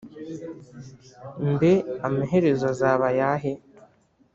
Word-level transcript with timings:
Mbe 1.51 1.71
amaherezo 2.07 2.63
azaba 2.73 3.05
ayahe? 3.11 3.51